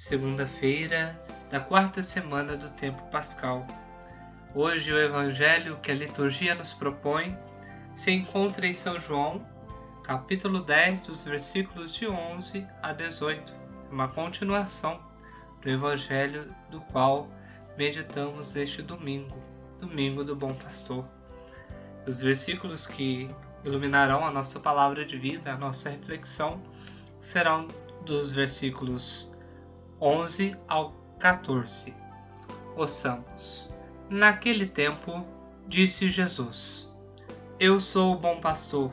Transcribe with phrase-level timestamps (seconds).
[0.00, 1.14] segunda-feira
[1.50, 3.66] da quarta semana do tempo pascal.
[4.54, 7.36] Hoje o evangelho que a liturgia nos propõe
[7.94, 9.46] se encontra em São João,
[10.02, 13.54] capítulo 10, dos versículos de 11 a 18,
[13.90, 14.98] uma continuação
[15.60, 17.28] do evangelho do qual
[17.76, 19.36] meditamos este domingo,
[19.78, 21.04] domingo do bom pastor.
[22.06, 23.28] Os versículos que
[23.66, 26.58] iluminarão a nossa palavra de vida, a nossa reflexão,
[27.20, 27.68] serão
[28.06, 29.29] dos versículos
[30.00, 31.94] 11 ao 14.
[32.74, 33.70] Ouçamos.
[34.08, 35.26] Naquele tempo,
[35.68, 36.90] disse Jesus:
[37.58, 38.90] Eu sou o bom pastor.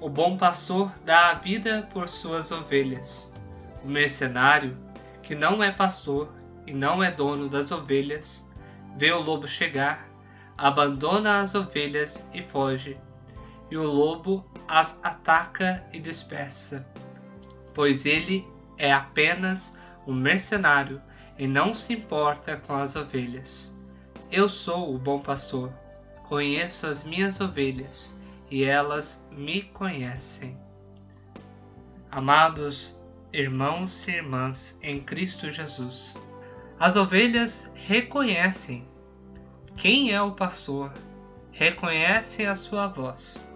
[0.00, 3.34] O bom pastor dá a vida por suas ovelhas.
[3.82, 4.78] O mercenário,
[5.20, 6.32] que não é pastor
[6.64, 8.48] e não é dono das ovelhas,
[8.96, 10.08] vê o lobo chegar,
[10.56, 12.96] abandona as ovelhas e foge,
[13.68, 16.86] e o lobo as ataca e dispersa,
[17.74, 18.46] pois ele
[18.78, 21.00] é apenas um mercenário
[21.38, 23.74] e não se importa com as ovelhas.
[24.30, 25.72] Eu sou o bom pastor,
[26.24, 28.16] conheço as minhas ovelhas
[28.50, 30.56] e elas me conhecem.
[32.10, 36.16] Amados irmãos e irmãs em Cristo Jesus,
[36.78, 38.86] as ovelhas reconhecem
[39.76, 40.92] quem é o pastor,
[41.52, 43.50] reconhecem a sua voz.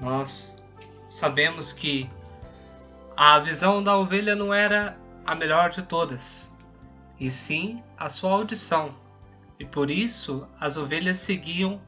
[0.00, 0.62] Nós
[1.08, 2.10] sabemos que
[3.16, 6.54] a visão da ovelha não era a melhor de todas,
[7.18, 8.94] e sim a sua audição,
[9.58, 11.80] e por isso as ovelhas seguiam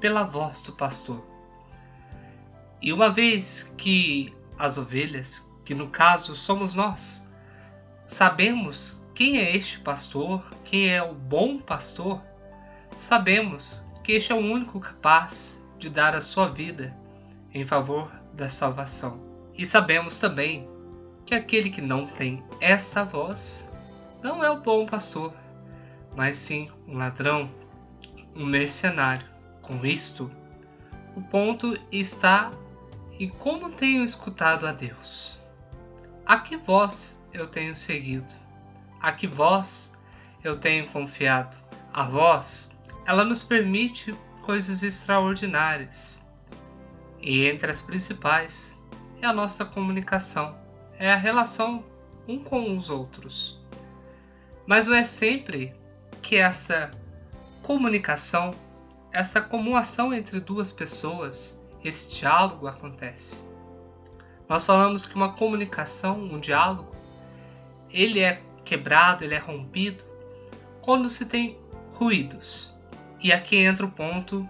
[0.00, 1.24] pela voz do pastor.
[2.80, 7.30] E uma vez que as ovelhas, que no caso somos nós,
[8.04, 12.20] sabemos quem é este pastor, quem é o bom pastor,
[12.94, 16.94] sabemos que este é o único capaz de dar a sua vida
[17.54, 19.20] em favor da salvação.
[19.54, 20.68] E sabemos também
[21.32, 23.66] que aquele que não tem esta voz
[24.22, 25.32] não é o bom pastor,
[26.14, 27.50] mas sim um ladrão,
[28.36, 29.26] um mercenário.
[29.62, 30.30] Com isto,
[31.16, 32.50] o ponto está
[33.18, 35.40] em como tenho escutado a Deus.
[36.26, 38.34] A que voz eu tenho seguido?
[39.00, 39.98] A que voz
[40.44, 41.56] eu tenho confiado?
[41.94, 42.76] A voz,
[43.06, 46.22] ela nos permite coisas extraordinárias.
[47.22, 48.78] E entre as principais
[49.22, 50.60] é a nossa comunicação
[51.02, 51.84] é a relação
[52.28, 53.60] um com os outros.
[54.64, 55.74] Mas não é sempre
[56.22, 56.92] que essa
[57.60, 58.52] comunicação,
[59.10, 63.42] essa comunicação entre duas pessoas, esse diálogo acontece.
[64.48, 66.94] Nós falamos que uma comunicação, um diálogo,
[67.90, 70.04] ele é quebrado, ele é rompido
[70.82, 71.58] quando se tem
[71.94, 72.78] ruídos.
[73.18, 74.48] E aqui entra o ponto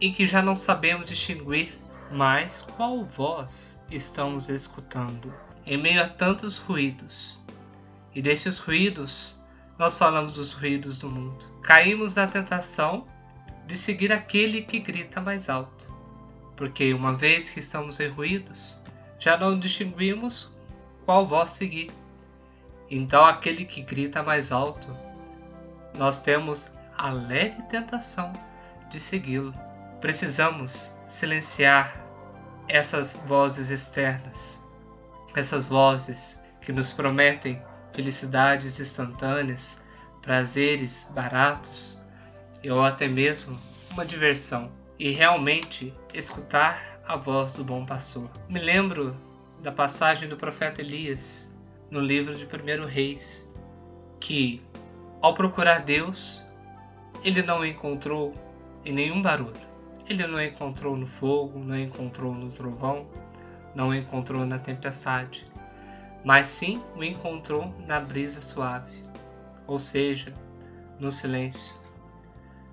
[0.00, 1.76] em que já não sabemos distinguir
[2.12, 5.34] mais qual voz estamos escutando
[5.68, 7.44] em meio a tantos ruídos.
[8.14, 9.38] E destes ruídos,
[9.78, 11.44] nós falamos dos ruídos do mundo.
[11.62, 13.06] Caímos na tentação
[13.66, 15.94] de seguir aquele que grita mais alto,
[16.56, 18.80] porque uma vez que estamos em ruídos,
[19.18, 20.50] já não distinguimos
[21.04, 21.90] qual voz seguir.
[22.90, 24.96] Então, aquele que grita mais alto,
[25.98, 28.32] nós temos a leve tentação
[28.88, 29.52] de segui-lo.
[30.00, 31.94] Precisamos silenciar
[32.66, 34.66] essas vozes externas
[35.34, 37.62] essas vozes que nos prometem
[37.92, 39.82] felicidades instantâneas,
[40.22, 42.04] prazeres baratos
[42.70, 43.58] ou até mesmo
[43.90, 48.28] uma diversão, e realmente escutar a voz do bom pastor.
[48.48, 49.16] Me lembro
[49.62, 51.54] da passagem do profeta Elias
[51.90, 53.50] no livro de 1 Reis,
[54.20, 54.62] que
[55.22, 56.46] ao procurar Deus,
[57.24, 58.34] ele não encontrou
[58.84, 59.68] em nenhum barulho.
[60.08, 63.06] Ele não encontrou no fogo, não encontrou no trovão,
[63.78, 65.46] não o encontrou na tempestade,
[66.24, 69.04] mas sim o encontrou na brisa suave,
[69.68, 70.34] ou seja,
[70.98, 71.76] no silêncio.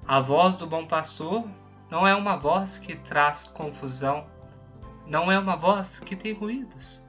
[0.07, 1.47] A voz do bom pastor
[1.91, 4.25] não é uma voz que traz confusão,
[5.05, 7.03] não é uma voz que tem ruídos,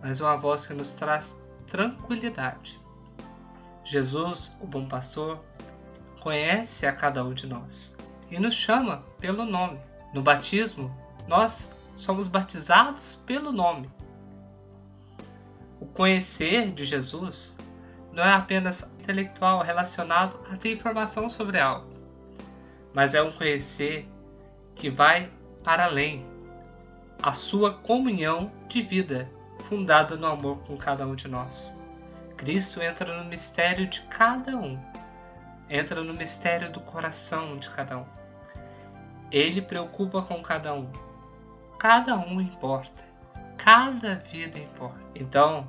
[0.00, 2.80] mas uma voz que nos traz tranquilidade.
[3.82, 5.40] Jesus, o bom pastor,
[6.20, 7.96] conhece a cada um de nós
[8.30, 9.80] e nos chama pelo nome.
[10.14, 10.96] No batismo,
[11.26, 13.90] nós somos batizados pelo nome.
[15.80, 17.58] O conhecer de Jesus
[18.12, 21.88] não é apenas intelectual relacionado a ter informação sobre algo,
[22.94, 24.08] mas é um conhecer
[24.74, 25.30] que vai
[25.64, 26.24] para além
[27.22, 29.30] a sua comunhão de vida
[29.64, 31.78] fundada no amor com cada um de nós.
[32.36, 34.78] Cristo entra no mistério de cada um,
[35.70, 38.06] entra no mistério do coração de cada um.
[39.30, 40.90] Ele preocupa com cada um,
[41.82, 43.02] cada um importa.
[43.58, 45.04] Cada vida importa.
[45.16, 45.68] Então,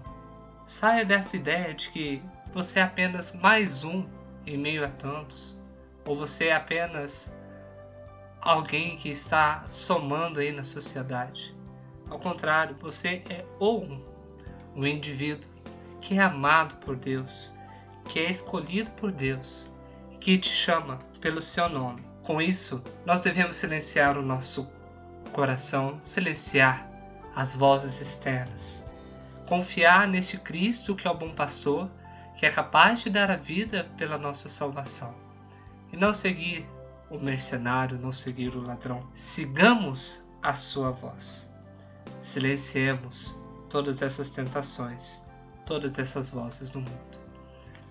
[0.63, 2.21] saia dessa ideia de que
[2.53, 4.05] você é apenas mais um
[4.45, 5.59] em meio a tantos,
[6.05, 7.35] ou você é apenas
[8.39, 11.55] alguém que está somando aí na sociedade.
[12.07, 14.05] Ao contrário, você é ou um,
[14.75, 15.49] um indivíduo
[15.99, 17.57] que é amado por Deus,
[18.07, 19.75] que é escolhido por Deus,
[20.19, 22.03] que te chama pelo seu nome.
[22.21, 24.71] Com isso, nós devemos silenciar o nosso
[25.33, 26.87] coração, silenciar
[27.35, 28.85] as vozes externas,
[29.47, 31.89] confiar neste Cristo que é o bom pastor,
[32.37, 35.13] que é capaz de dar a vida pela nossa salvação,
[35.91, 36.65] e não seguir
[37.09, 39.07] o mercenário, não seguir o ladrão.
[39.13, 41.53] Sigamos a sua voz.
[42.19, 43.39] Silenciemos
[43.69, 45.23] todas essas tentações,
[45.65, 47.19] todas essas vozes no mundo.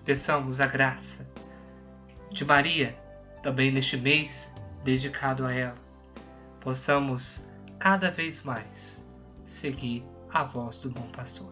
[0.03, 1.29] Peçamos a graça
[2.29, 2.97] de Maria,
[3.41, 4.53] também neste mês
[4.83, 5.82] dedicado a ela.
[6.63, 9.05] Possamos cada vez mais
[9.43, 11.51] seguir a voz do bom pastor.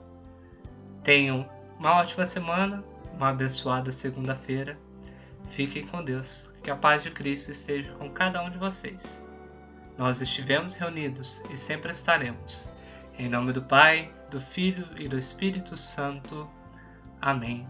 [1.03, 2.81] Tenham uma ótima semana,
[3.13, 4.79] uma abençoada segunda-feira.
[5.49, 9.21] Fiquem com Deus, que a paz de Cristo esteja com cada um de vocês.
[9.97, 12.71] Nós estivemos reunidos e sempre estaremos.
[13.19, 16.49] Em nome do Pai, do Filho e do Espírito Santo.
[17.19, 17.67] Amém.